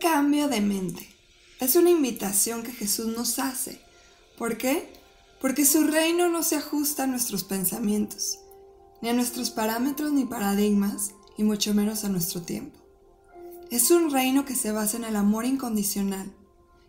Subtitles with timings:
[0.00, 1.08] Cambio de mente.
[1.58, 3.80] Es una invitación que Jesús nos hace.
[4.36, 4.92] ¿Por qué?
[5.40, 8.38] Porque su reino no se ajusta a nuestros pensamientos,
[9.02, 12.78] ni a nuestros parámetros ni paradigmas, y mucho menos a nuestro tiempo.
[13.70, 16.32] Es un reino que se basa en el amor incondicional,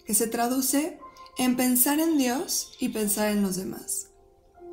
[0.06, 1.00] que se traduce
[1.40, 4.10] en pensar en Dios y pensar en los demás.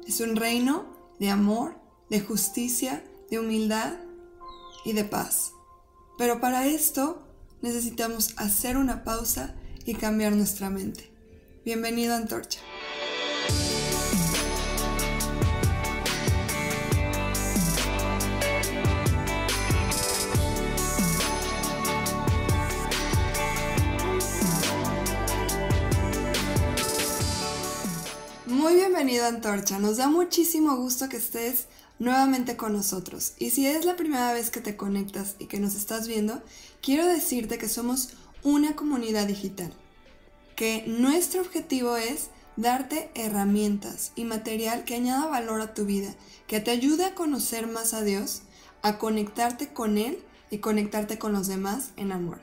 [0.07, 0.85] Es un reino
[1.19, 1.79] de amor,
[2.11, 3.95] de justicia, de humildad
[4.85, 5.53] y de paz.
[6.19, 7.26] Pero para esto
[7.67, 9.53] necesitamos hacer una pausa
[9.85, 11.11] y cambiar nuestra mente.
[11.65, 12.61] Bienvenido a Antorcha.
[28.47, 29.81] Muy bienvenido a Antorcha.
[29.81, 31.67] Nos da muchísimo gusto que estés
[31.99, 33.35] nuevamente con nosotros.
[33.39, 36.43] Y si es la primera vez que te conectas y que nos estás viendo,
[36.83, 38.11] quiero decirte que somos
[38.43, 39.73] una comunidad digital,
[40.55, 46.15] que nuestro objetivo es darte herramientas y material que añada valor a tu vida,
[46.47, 48.43] que te ayude a conocer más a Dios,
[48.83, 50.19] a conectarte con Él
[50.51, 52.41] y conectarte con los demás en amor.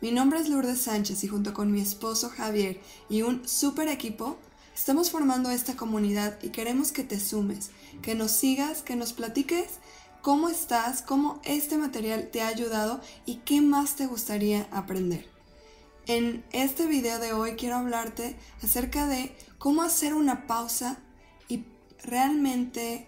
[0.00, 4.38] Mi nombre es Lourdes Sánchez y junto con mi esposo Javier y un super equipo,
[4.74, 7.70] estamos formando esta comunidad y queremos que te sumes
[8.00, 9.66] que nos sigas, que nos platiques
[10.22, 15.26] cómo estás, cómo este material te ha ayudado y qué más te gustaría aprender.
[16.06, 20.98] En este video de hoy quiero hablarte acerca de cómo hacer una pausa
[21.48, 21.64] y
[22.02, 23.06] realmente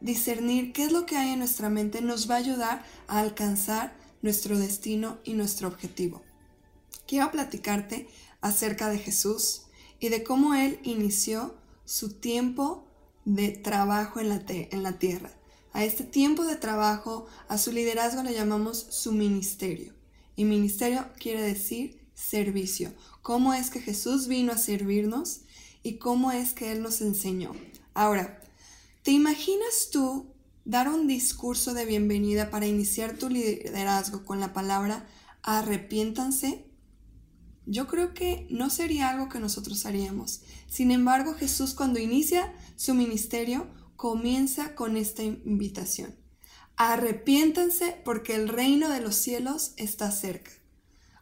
[0.00, 3.94] discernir qué es lo que hay en nuestra mente nos va a ayudar a alcanzar
[4.22, 6.22] nuestro destino y nuestro objetivo.
[7.06, 8.08] Quiero platicarte
[8.40, 9.62] acerca de Jesús
[10.02, 12.88] y de cómo Él inició su tiempo
[13.24, 15.30] de trabajo en la, en la tierra.
[15.72, 19.94] A este tiempo de trabajo, a su liderazgo le llamamos su ministerio.
[20.34, 22.92] Y ministerio quiere decir servicio.
[23.22, 25.42] ¿Cómo es que Jesús vino a servirnos
[25.84, 27.52] y cómo es que Él nos enseñó?
[27.94, 28.42] Ahora,
[29.04, 30.26] ¿te imaginas tú
[30.64, 35.06] dar un discurso de bienvenida para iniciar tu liderazgo con la palabra
[35.44, 36.71] arrepiéntanse?
[37.66, 40.42] Yo creo que no sería algo que nosotros haríamos.
[40.68, 46.16] Sin embargo, Jesús cuando inicia su ministerio comienza con esta invitación.
[46.76, 50.50] Arrepiéntanse porque el reino de los cielos está cerca.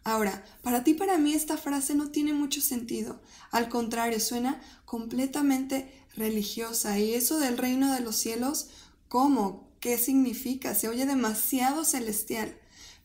[0.03, 3.21] Ahora, para ti, para mí, esta frase no tiene mucho sentido.
[3.51, 6.99] Al contrario, suena completamente religiosa.
[6.99, 8.69] Y eso del reino de los cielos,
[9.09, 9.69] ¿cómo?
[9.81, 10.75] ¿Qué significa?
[10.75, 12.57] Se oye demasiado celestial.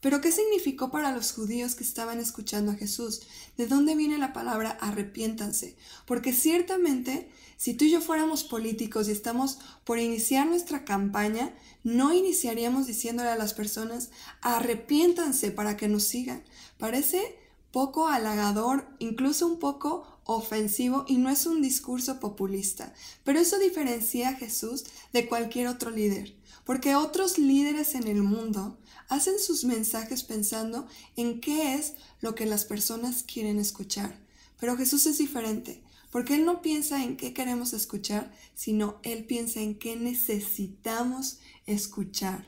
[0.05, 3.23] Pero ¿qué significó para los judíos que estaban escuchando a Jesús?
[3.57, 5.75] ¿De dónde viene la palabra arrepiéntanse?
[6.05, 7.27] Porque ciertamente,
[7.57, 13.29] si tú y yo fuéramos políticos y estamos por iniciar nuestra campaña, no iniciaríamos diciéndole
[13.29, 14.11] a las personas
[14.41, 16.43] arrepiéntanse para que nos sigan.
[16.77, 17.39] Parece
[17.71, 22.93] poco halagador, incluso un poco ofensivo y no es un discurso populista.
[23.23, 24.83] Pero eso diferencia a Jesús
[25.13, 28.77] de cualquier otro líder, porque otros líderes en el mundo
[29.09, 34.19] hacen sus mensajes pensando en qué es lo que las personas quieren escuchar.
[34.59, 39.61] Pero Jesús es diferente, porque Él no piensa en qué queremos escuchar, sino Él piensa
[39.61, 42.47] en qué necesitamos escuchar.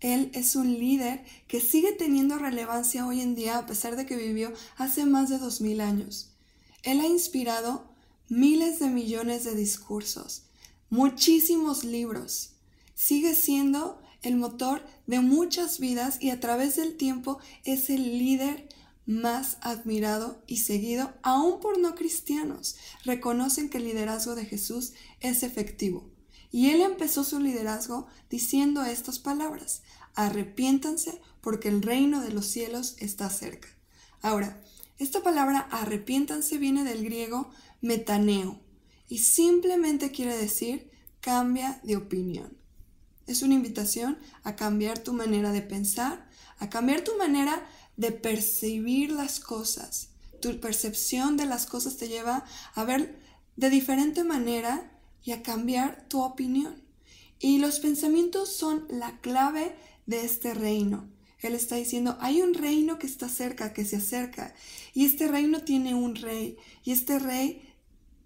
[0.00, 4.16] Él es un líder que sigue teniendo relevancia hoy en día a pesar de que
[4.16, 6.34] vivió hace más de dos mil años.
[6.82, 7.88] Él ha inspirado
[8.28, 10.42] miles de millones de discursos,
[10.90, 12.50] muchísimos libros.
[12.94, 18.68] Sigue siendo el motor de muchas vidas y a través del tiempo es el líder
[19.06, 22.76] más admirado y seguido aún por no cristianos.
[23.04, 26.10] Reconocen que el liderazgo de Jesús es efectivo.
[26.50, 29.82] Y él empezó su liderazgo diciendo estas palabras,
[30.14, 33.68] arrepiéntanse porque el reino de los cielos está cerca.
[34.22, 34.62] Ahora,
[34.98, 38.60] esta palabra arrepiéntanse viene del griego metaneo
[39.08, 40.90] y simplemente quiere decir
[41.20, 42.63] cambia de opinión.
[43.26, 49.10] Es una invitación a cambiar tu manera de pensar, a cambiar tu manera de percibir
[49.10, 50.10] las cosas.
[50.40, 52.44] Tu percepción de las cosas te lleva
[52.74, 53.18] a ver
[53.56, 54.90] de diferente manera
[55.22, 56.82] y a cambiar tu opinión.
[57.38, 59.74] Y los pensamientos son la clave
[60.06, 61.08] de este reino.
[61.40, 64.54] Él está diciendo, hay un reino que está cerca, que se acerca.
[64.94, 66.56] Y este reino tiene un rey.
[66.84, 67.62] Y este rey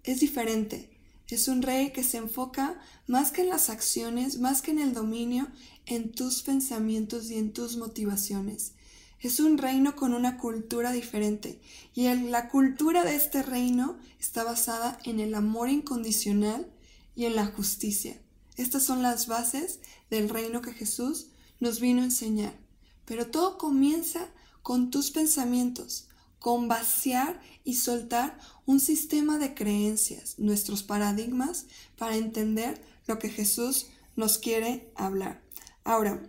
[0.03, 0.89] es diferente.
[1.29, 4.93] Es un rey que se enfoca más que en las acciones, más que en el
[4.93, 5.47] dominio,
[5.85, 8.73] en tus pensamientos y en tus motivaciones.
[9.19, 11.61] Es un reino con una cultura diferente
[11.93, 16.71] y la cultura de este reino está basada en el amor incondicional
[17.15, 18.19] y en la justicia.
[18.55, 19.79] Estas son las bases
[20.09, 21.27] del reino que Jesús
[21.59, 22.57] nos vino a enseñar.
[23.05, 24.27] Pero todo comienza
[24.61, 26.08] con tus pensamientos,
[26.39, 31.65] con vaciar y soltar un sistema de creencias, nuestros paradigmas,
[31.97, 35.41] para entender lo que Jesús nos quiere hablar.
[35.83, 36.21] Ahora,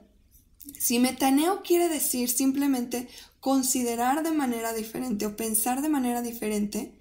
[0.79, 3.09] si metaneo quiere decir simplemente
[3.41, 6.95] considerar de manera diferente o pensar de manera diferente,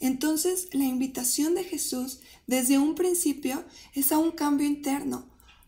[0.00, 3.64] entonces la invitación de Jesús desde un principio
[3.94, 5.26] es a un cambio interno,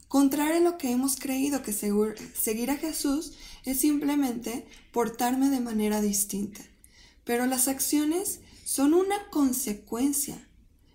[0.09, 3.33] contrario a lo que hemos creído que seguir a Jesús
[3.65, 6.63] es simplemente portarme de manera distinta.
[7.29, 10.49] Pero las acciones son una consecuencia,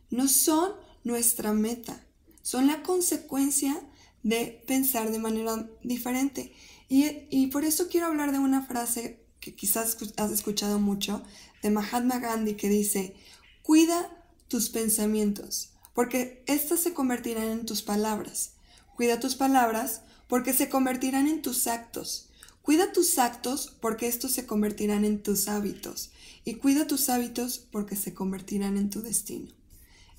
[0.09, 0.71] no son
[1.03, 2.07] nuestra meta,
[2.41, 3.79] son la consecuencia
[4.23, 6.51] de pensar de manera diferente.
[6.89, 11.21] Y, y por eso quiero hablar de una frase que quizás has escuchado mucho
[11.61, 13.13] de Mahatma Gandhi que dice,
[13.61, 14.09] cuida
[14.47, 18.53] tus pensamientos, porque éstas se convertirán en tus palabras.
[18.95, 22.31] Cuida tus palabras porque se convertirán en tus actos.
[22.63, 26.11] Cuida tus actos porque estos se convertirán en tus hábitos.
[26.45, 29.51] Y cuida tus hábitos porque se convertirán en tu destino.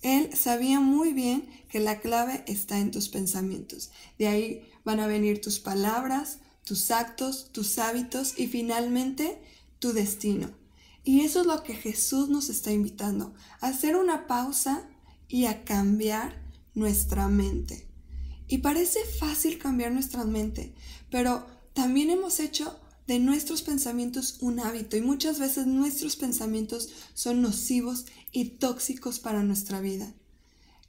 [0.02, 3.90] Él sabía muy bien que la clave está en tus pensamientos.
[4.18, 9.40] De ahí van a venir tus palabras, tus actos, tus hábitos y finalmente
[9.78, 10.50] tu destino.
[11.02, 14.86] Y eso es lo que Jesús nos está invitando, a hacer una pausa
[15.28, 16.42] y a cambiar
[16.74, 17.88] nuestra mente.
[18.48, 20.74] Y parece fácil cambiar nuestra mente,
[21.10, 27.42] pero también hemos hecho de nuestros pensamientos un hábito y muchas veces nuestros pensamientos son
[27.42, 30.14] nocivos y tóxicos para nuestra vida.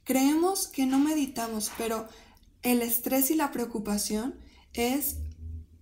[0.04, 2.08] Creemos que no meditamos, pero
[2.62, 4.36] el estrés y la preocupación
[4.72, 5.16] es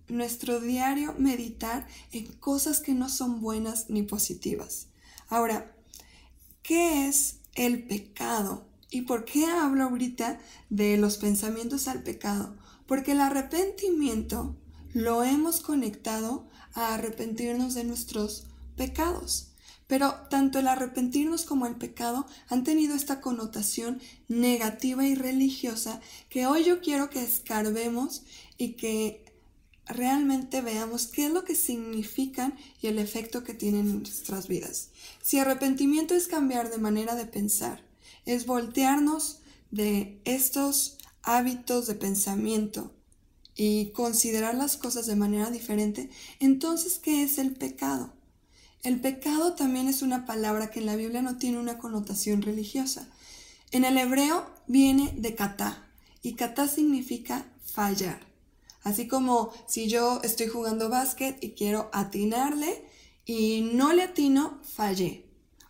[0.07, 4.87] nuestro diario meditar en cosas que no son buenas ni positivas.
[5.29, 5.75] Ahora,
[6.63, 8.67] ¿qué es el pecado?
[8.89, 12.55] ¿Y por qué hablo ahorita de los pensamientos al pecado?
[12.87, 14.55] Porque el arrepentimiento
[14.95, 18.45] lo hemos conectado a arrepentirnos de nuestros
[18.77, 19.49] pecados.
[19.87, 25.99] Pero tanto el arrepentirnos como el pecado han tenido esta connotación negativa y religiosa
[26.29, 28.23] que hoy yo quiero que escarbemos
[28.57, 29.25] y que
[29.85, 34.91] realmente veamos qué es lo que significan y el efecto que tienen en nuestras vidas.
[35.21, 37.83] Si arrepentimiento es cambiar de manera de pensar,
[38.25, 42.94] es voltearnos de estos hábitos de pensamiento
[43.55, 46.09] y considerar las cosas de manera diferente,
[46.39, 48.13] entonces, ¿qué es el pecado?
[48.83, 53.09] El pecado también es una palabra que en la Biblia no tiene una connotación religiosa.
[53.71, 55.87] En el hebreo viene de kata
[56.21, 58.19] y kata significa fallar.
[58.83, 62.85] Así como si yo estoy jugando básquet y quiero atinarle
[63.25, 65.24] y no le atino, fallé.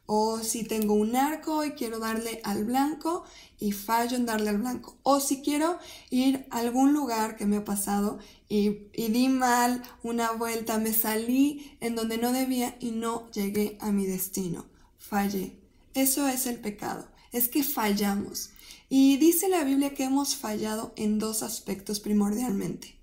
[0.05, 3.23] O si tengo un arco y quiero darle al blanco
[3.59, 4.97] y fallo en darle al blanco.
[5.03, 5.79] O si quiero
[6.09, 10.93] ir a algún lugar que me ha pasado y, y, di mal una vuelta, me
[10.93, 14.65] salí en donde no debía y no llegué a mi destino.
[14.97, 15.57] Fallé.
[15.93, 17.07] Eso es el pecado.
[17.31, 18.51] Es que fallamos.
[18.89, 22.95] Y dice la Biblia que hemos fallado en dos aspectos primordialmente.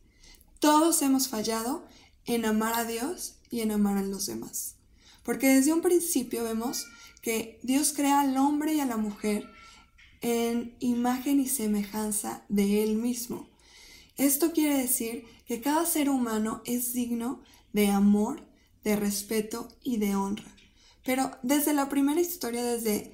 [0.61, 1.85] Todos hemos fallado
[2.25, 4.77] en amar a Dios y en amar a los demás.
[5.25, 6.87] Porque desde un principio vemos
[7.21, 9.49] que Dios crea al hombre y a la mujer
[10.21, 13.49] en imagen y semejanza de Él mismo.
[14.17, 17.43] Esto quiere decir que cada ser humano es digno
[17.73, 18.47] de amor,
[18.85, 20.55] de respeto y de honra.
[21.05, 23.13] Pero desde la primera historia, desde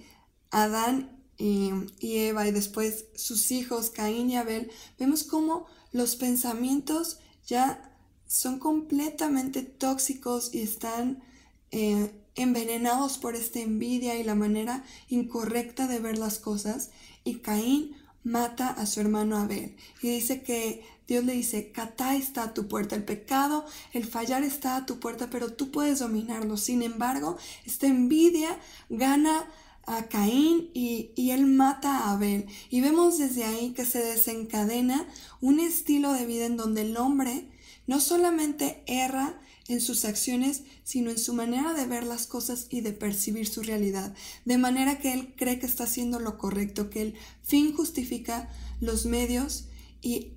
[0.50, 7.97] Adán y, Eva y después sus hijos Caín y Abel, vemos cómo los pensamientos ya
[8.27, 11.23] son completamente tóxicos y están
[11.71, 16.91] eh, envenenados por esta envidia y la manera incorrecta de ver las cosas.
[17.25, 19.77] Y Caín mata a su hermano Abel.
[20.03, 24.43] Y dice que Dios le dice, Catá está a tu puerta, el pecado, el fallar
[24.43, 26.57] está a tu puerta, pero tú puedes dominarlo.
[26.57, 28.59] Sin embargo, esta envidia
[28.91, 29.47] gana
[29.87, 32.47] a Caín y, y, él mata a Abel.
[32.69, 35.09] Y vemos desde ahí que se desencadena
[35.41, 37.49] un estilo de vida en donde el hombre
[37.87, 42.81] no solamente erra en sus acciones, sino en su manera de ver las cosas y
[42.81, 47.03] de percibir su realidad, de manera que él cree que está haciendo lo correcto, que
[47.03, 48.49] el fin justifica
[48.81, 49.67] los medios
[50.01, 50.33] y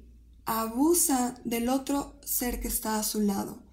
[0.45, 3.63] abusa del otro ser que está a su lado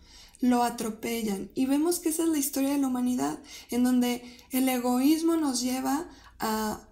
[0.41, 1.51] lo atropellan.
[1.55, 3.39] Y vemos que esa es la historia de la humanidad,
[3.71, 6.87] en donde el egoísmo nos lleva a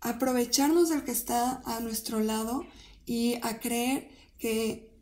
[0.00, 2.64] aprovecharnos del que está a nuestro lado
[3.06, 4.92] y a creer que,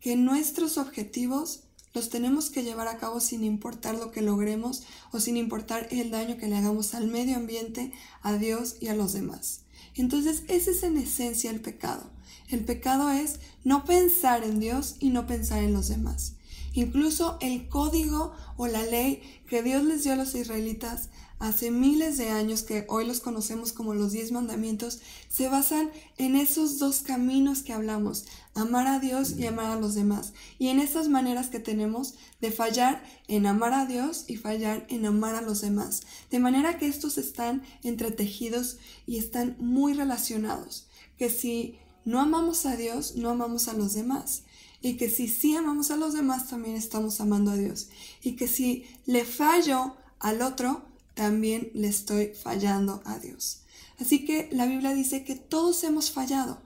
[0.00, 1.64] que nuestros objetivos
[1.96, 6.10] los tenemos que llevar a cabo sin importar lo que logremos o sin importar el
[6.10, 9.62] daño que le hagamos al medio ambiente, a Dios y a los demás.
[9.94, 12.10] Entonces, ese es en esencia el pecado.
[12.50, 16.34] El pecado es no pensar en Dios y no pensar en los demás.
[16.74, 22.16] Incluso el código o la ley que Dios les dio a los israelitas hace miles
[22.16, 27.00] de años, que hoy los conocemos como los diez mandamientos, se basan en esos dos
[27.00, 28.24] caminos que hablamos,
[28.54, 30.32] amar a Dios y amar a los demás.
[30.58, 35.04] Y en esas maneras que tenemos de fallar en amar a Dios y fallar en
[35.04, 36.02] amar a los demás.
[36.30, 40.86] De manera que estos están entretejidos y están muy relacionados.
[41.18, 44.44] Que si no amamos a Dios, no amamos a los demás.
[44.80, 47.88] Y que si sí amamos a los demás, también estamos amando a Dios.
[48.22, 50.84] Y que si le fallo al otro,
[51.16, 53.62] también le estoy fallando a Dios.
[53.98, 56.62] Así que la Biblia dice que todos hemos fallado,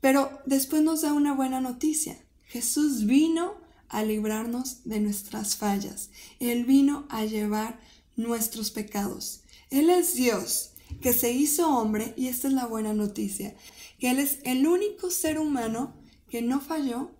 [0.00, 2.16] pero después nos da una buena noticia.
[2.44, 3.54] Jesús vino
[3.88, 6.10] a librarnos de nuestras fallas.
[6.38, 7.80] Él vino a llevar
[8.16, 9.40] nuestros pecados.
[9.70, 10.70] Él es Dios
[11.02, 13.56] que se hizo hombre y esta es la buena noticia,
[13.98, 15.94] que Él es el único ser humano
[16.30, 17.10] que no falló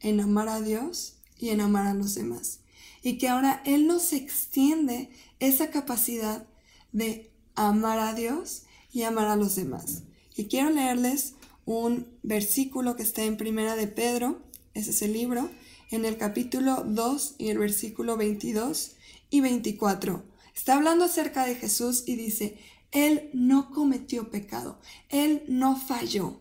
[0.00, 2.61] en amar a Dios y en amar a los demás.
[3.02, 6.46] Y que ahora Él nos extiende esa capacidad
[6.92, 10.02] de amar a Dios y amar a los demás.
[10.36, 14.40] Y quiero leerles un versículo que está en Primera de Pedro,
[14.74, 15.50] ese es el libro,
[15.90, 18.92] en el capítulo 2 y el versículo 22
[19.30, 20.24] y 24.
[20.54, 22.58] Está hablando acerca de Jesús y dice,
[22.90, 24.78] Él no cometió pecado,
[25.08, 26.40] Él no falló,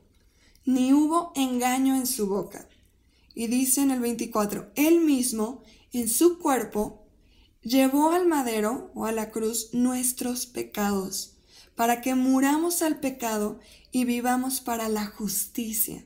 [0.65, 2.67] ni hubo engaño en su boca.
[3.33, 7.01] Y dice en el 24, Él mismo en su cuerpo
[7.61, 11.33] llevó al madero o a la cruz nuestros pecados,
[11.75, 13.59] para que muramos al pecado
[13.91, 16.05] y vivamos para la justicia.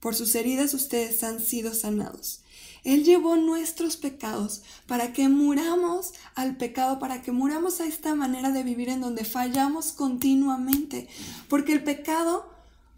[0.00, 2.40] Por sus heridas ustedes han sido sanados.
[2.84, 8.50] Él llevó nuestros pecados para que muramos al pecado, para que muramos a esta manera
[8.50, 11.08] de vivir en donde fallamos continuamente,
[11.48, 12.50] porque el pecado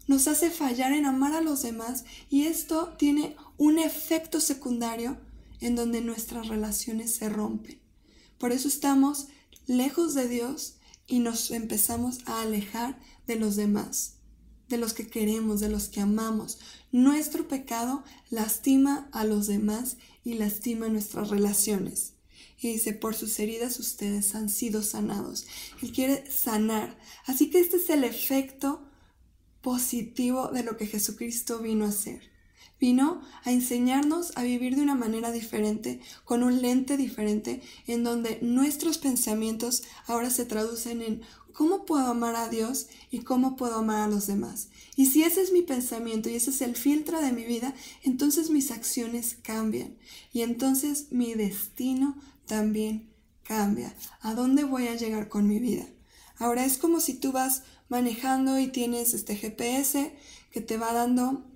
[0.07, 5.17] nos hace fallar en amar a los demás y esto tiene un efecto secundario
[5.65, 7.79] en donde nuestras relaciones se rompen.
[8.37, 9.29] Por eso estamos
[9.65, 10.75] lejos de Dios
[11.07, 14.17] y nos empezamos a alejar de los demás,
[14.69, 16.59] de los que queremos, de los que amamos.
[16.91, 22.13] Nuestro pecado lastima a los demás y lastima nuestras relaciones.
[22.59, 25.47] Y dice, por sus heridas ustedes han sido sanados.
[25.81, 26.95] Él quiere sanar.
[27.25, 28.87] Así que este es el efecto
[29.61, 32.34] positivo de lo que Jesucristo vino a hacer.
[32.85, 38.37] Vino a enseñarnos a vivir de una manera diferente, con un lente diferente, en donde
[38.43, 44.03] nuestros pensamientos ahora se traducen en cómo puedo amar a Dios y cómo puedo amar
[44.03, 44.67] a los demás.
[44.95, 47.73] Y si ese es mi pensamiento y ese es el filtro de mi vida,
[48.03, 49.97] entonces mis acciones cambian
[50.31, 52.15] y entonces mi destino
[52.45, 53.09] también
[53.41, 53.95] cambia.
[54.21, 55.87] ¿A dónde voy a llegar con mi vida?
[56.37, 60.15] Ahora es como si tú vas manejando y tienes este GPS
[60.51, 61.54] que te va dando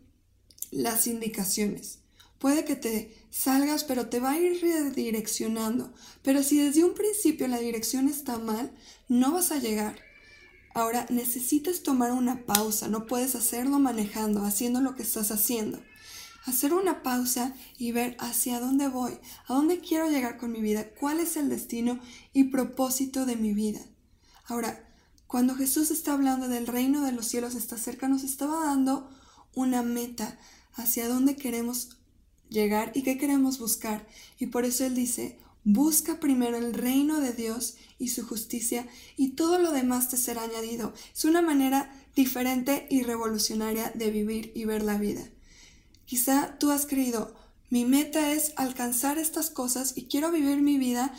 [0.72, 2.00] las indicaciones.
[2.40, 5.94] Puede que te salgas, pero te va a ir redireccionando.
[6.24, 8.72] Pero si desde un principio la dirección está mal,
[9.10, 10.00] no vas a llegar.
[10.74, 15.82] Ahora necesitas tomar una pausa, no puedes hacerlo manejando, haciendo lo que estás haciendo.
[16.46, 20.90] Hacer una pausa y ver hacia dónde voy, a dónde quiero llegar con mi vida,
[20.92, 22.00] cuál es el destino
[22.32, 23.82] y propósito de mi vida.
[24.46, 24.88] Ahora,
[25.28, 29.10] cuando Jesús está hablando del reino de los cielos está cerca, nos estaba dando
[29.54, 30.40] una meta,
[30.74, 31.98] hacia dónde queremos
[32.50, 34.08] llegar y qué queremos buscar.
[34.40, 39.30] Y por eso Él dice, busca primero el reino de Dios y su justicia y
[39.30, 40.94] todo lo demás te será añadido.
[41.14, 45.24] Es una manera diferente y revolucionaria de vivir y ver la vida.
[46.06, 47.36] Quizá tú has creído,
[47.70, 51.14] mi meta es alcanzar estas cosas y quiero vivir mi vida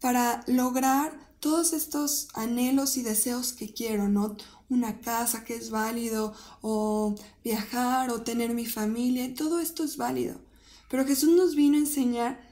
[0.00, 4.36] para lograr todos estos anhelos y deseos que quiero, ¿no?
[4.70, 10.36] Una casa que es válido, o viajar, o tener mi familia, todo esto es válido.
[10.90, 12.48] Pero Jesús nos vino a enseñar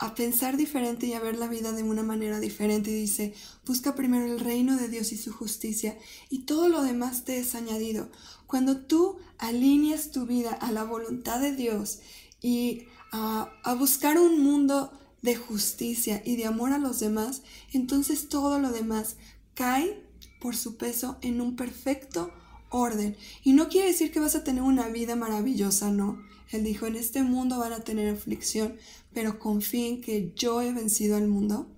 [0.00, 2.90] a pensar diferente y a ver la vida de una manera diferente.
[2.90, 3.34] Y dice,
[3.66, 5.98] busca primero el reino de Dios y su justicia,
[6.30, 8.10] y todo lo demás te es añadido.
[8.46, 11.98] Cuando tú alineas tu vida a la voluntad de Dios
[12.40, 17.42] y a, a buscar un mundo de justicia y de amor a los demás,
[17.74, 19.16] entonces todo lo demás
[19.54, 20.02] cae
[20.40, 22.32] por su peso en un perfecto
[22.70, 23.16] orden.
[23.44, 26.22] Y no quiere decir que vas a tener una vida maravillosa, no.
[26.50, 28.76] Él dijo, en este mundo van a tener aflicción,
[29.12, 31.70] pero confíen que yo he vencido al mundo.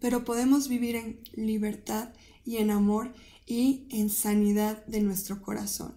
[0.00, 2.10] Pero podemos vivir en libertad
[2.44, 3.14] y en amor
[3.46, 5.94] y en sanidad de nuestro corazón.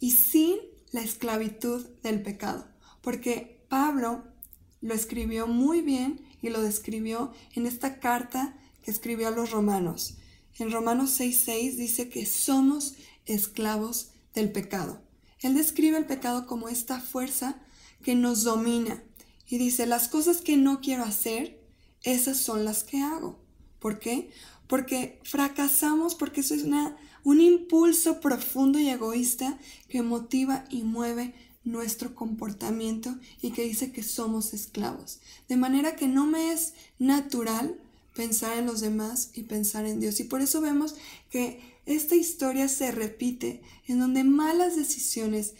[0.00, 0.56] Y sin
[0.92, 2.66] la esclavitud del pecado.
[3.00, 4.24] Porque Pablo
[4.80, 10.18] lo escribió muy bien y lo describió en esta carta que escribió a los romanos.
[10.58, 12.94] En Romanos 6:6 dice que somos
[13.26, 15.00] esclavos del pecado.
[15.40, 17.60] Él describe el pecado como esta fuerza
[18.02, 19.02] que nos domina
[19.50, 21.58] Y dice, las cosas que no quiero hacer,
[22.02, 23.38] esas son las que hago.
[23.78, 24.30] ¿Por qué?
[24.66, 31.34] Porque fracasamos, porque eso es una, un impulso profundo y egoísta que motiva y mueve
[31.64, 35.20] nuestro comportamiento y que dice que somos esclavos.
[35.48, 37.80] De manera que no me es natural
[38.18, 40.18] pensar en los demás y pensar en Dios.
[40.18, 40.96] Y por eso vemos
[41.30, 45.54] que esta historia se repite en donde malas decisiones,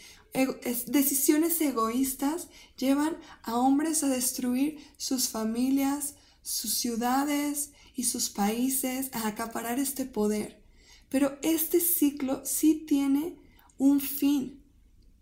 [0.87, 9.25] decisiones egoístas llevan a hombres a destruir sus familias, sus ciudades y sus países, a
[9.25, 10.61] acaparar este poder.
[11.07, 13.37] Pero este ciclo sí tiene
[13.77, 14.61] un fin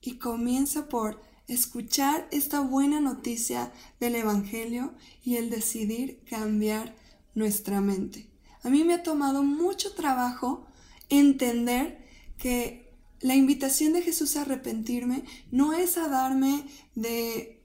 [0.01, 6.95] y comienza por escuchar esta buena noticia del Evangelio y el decidir cambiar
[7.37, 8.27] nuestra mente.
[8.63, 10.65] A mí me ha tomado mucho trabajo
[11.07, 12.03] entender
[12.37, 12.91] que
[13.21, 16.65] la invitación de Jesús a arrepentirme no es a darme
[16.95, 17.63] de,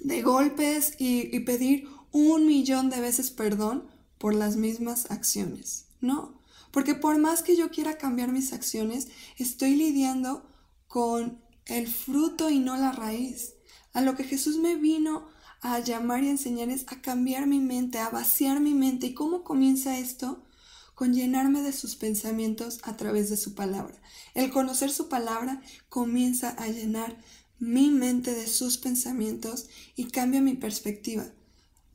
[0.00, 3.84] de golpes y, y pedir un millón de veces perdón
[4.16, 5.86] por las mismas acciones.
[6.00, 10.48] No, porque por más que yo quiera cambiar mis acciones, estoy lidiando
[10.88, 13.54] con el fruto y no la raíz.
[13.92, 15.28] A lo que Jesús me vino
[15.64, 19.06] a llamar y enseñar es a cambiar mi mente, a vaciar mi mente.
[19.06, 20.44] ¿Y cómo comienza esto?
[20.94, 23.98] Con llenarme de sus pensamientos a través de su palabra.
[24.34, 27.16] El conocer su palabra comienza a llenar
[27.58, 31.24] mi mente de sus pensamientos y cambia mi perspectiva.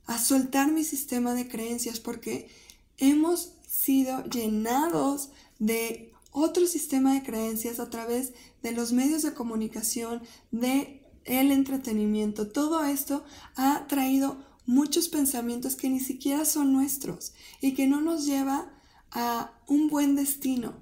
[0.07, 2.49] A soltar mi sistema de creencias porque
[2.97, 8.33] hemos sido llenados de otro sistema de creencias a través
[8.63, 10.98] de los medios de comunicación, de
[11.29, 12.47] el entretenimiento.
[12.47, 13.23] Todo esto
[13.55, 18.71] ha traído muchos pensamientos que ni siquiera son nuestros y que no nos lleva
[19.11, 20.73] a un buen destino.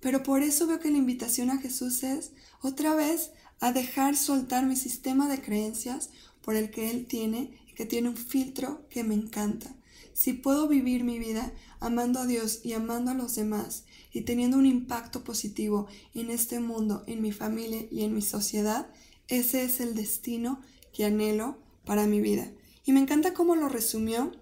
[0.00, 2.32] Pero por eso veo que la invitación a Jesús es
[2.62, 3.30] otra vez
[3.60, 6.10] a dejar soltar mi sistema de creencias
[6.42, 9.74] por el que Él tiene y que tiene un filtro que me encanta.
[10.14, 14.56] Si puedo vivir mi vida amando a Dios y amando a los demás y teniendo
[14.56, 18.88] un impacto positivo en este mundo, en mi familia y en mi sociedad,
[19.38, 20.60] ese es el destino
[20.92, 22.50] que anhelo para mi vida.
[22.84, 24.32] Y me encanta cómo lo resumió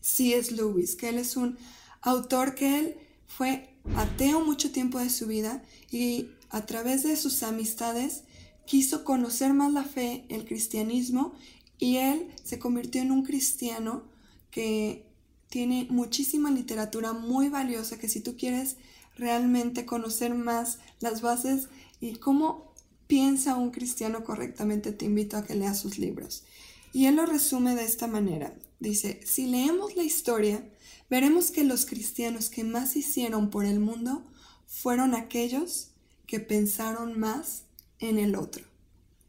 [0.00, 0.54] C.S.
[0.54, 1.56] Lewis, que él es un
[2.00, 7.42] autor que él fue ateo mucho tiempo de su vida y a través de sus
[7.42, 8.24] amistades
[8.66, 11.32] quiso conocer más la fe, el cristianismo,
[11.78, 14.02] y él se convirtió en un cristiano
[14.50, 15.06] que
[15.48, 18.76] tiene muchísima literatura muy valiosa que si tú quieres
[19.16, 21.68] realmente conocer más las bases
[22.00, 22.67] y cómo
[23.08, 26.44] piensa un cristiano correctamente, te invito a que leas sus libros.
[26.92, 28.54] Y él lo resume de esta manera.
[28.78, 30.62] Dice, si leemos la historia,
[31.10, 34.24] veremos que los cristianos que más hicieron por el mundo
[34.66, 35.90] fueron aquellos
[36.26, 37.64] que pensaron más
[37.98, 38.64] en el otro.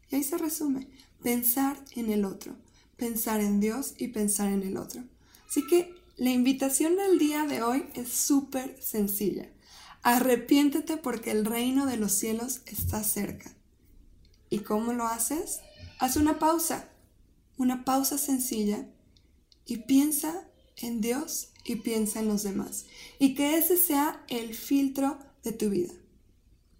[0.10, 0.88] Y ahí se resume,
[1.24, 2.56] pensar en el otro,
[2.98, 5.04] pensar en Dios y pensar en el otro.
[5.48, 9.50] Así que la invitación del día de hoy es súper sencilla.
[10.02, 13.56] Arrepiéntete porque el reino de los cielos está cerca.
[14.50, 15.60] ¿Y cómo lo haces?
[16.00, 16.90] Haz una pausa,
[17.58, 18.86] una pausa sencilla
[19.66, 22.86] y piensa en Dios y piensa en los demás.
[23.20, 25.94] Y que ese sea el filtro de tu vida.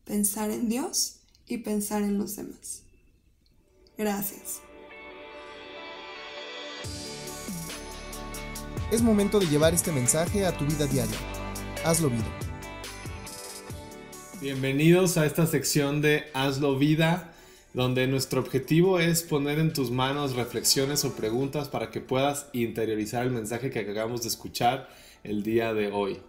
[0.06, 2.84] Pensar en Dios y pensar en los demás.
[3.98, 4.62] Gracias.
[8.92, 11.18] Es momento de llevar este mensaje a tu vida diaria.
[11.86, 12.40] Hazlo vida.
[14.42, 17.34] Bienvenidos a esta sección de Hazlo vida,
[17.74, 23.26] donde nuestro objetivo es poner en tus manos reflexiones o preguntas para que puedas interiorizar
[23.26, 24.90] el mensaje que acabamos de escuchar
[25.24, 26.20] el día de hoy.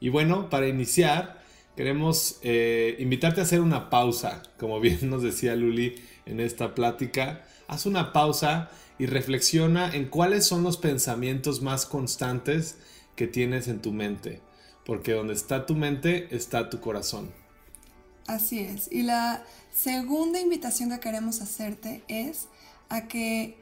[0.00, 1.40] Y bueno, para iniciar,
[1.76, 5.94] queremos eh, invitarte a hacer una pausa, como bien nos decía Luli
[6.26, 7.44] en esta plática.
[7.68, 12.78] Haz una pausa y reflexiona en cuáles son los pensamientos más constantes
[13.14, 14.40] que tienes en tu mente,
[14.84, 17.30] porque donde está tu mente está tu corazón.
[18.26, 18.90] Así es.
[18.90, 22.48] Y la segunda invitación que queremos hacerte es
[22.88, 23.56] a que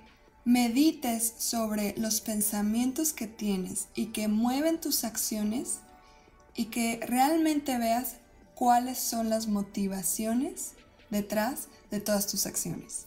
[0.44, 5.81] medites sobre los pensamientos que tienes y que mueven tus acciones
[6.57, 8.16] y que realmente veas
[8.55, 10.75] cuáles son las motivaciones
[11.11, 13.07] detrás de todas tus acciones.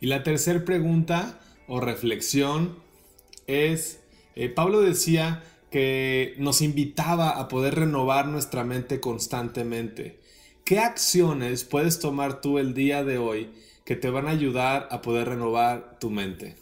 [0.00, 2.78] Y la tercera pregunta o reflexión
[3.46, 4.00] es,
[4.34, 10.18] eh, Pablo decía que nos invitaba a poder renovar nuestra mente constantemente.
[10.64, 13.50] ¿Qué acciones puedes tomar tú el día de hoy
[13.84, 16.54] que te van a ayudar a poder renovar tu mente?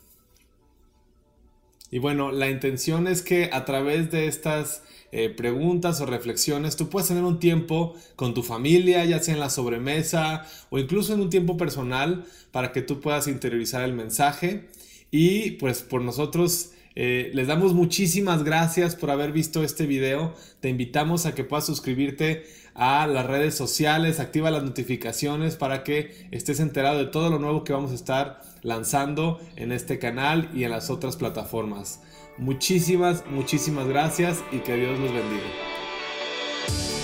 [1.90, 4.82] Y bueno, la intención es que a través de estas
[5.12, 9.40] eh, preguntas o reflexiones tú puedas tener un tiempo con tu familia, ya sea en
[9.40, 14.68] la sobremesa o incluso en un tiempo personal para que tú puedas interiorizar el mensaje.
[15.10, 16.70] Y pues por nosotros
[17.02, 20.34] eh, les damos muchísimas gracias por haber visto este video.
[20.60, 26.28] Te invitamos a que puedas suscribirte a las redes sociales, activa las notificaciones para que
[26.30, 30.64] estés enterado de todo lo nuevo que vamos a estar lanzando en este canal y
[30.64, 32.02] en las otras plataformas.
[32.36, 36.99] Muchísimas, muchísimas gracias y que Dios los bendiga.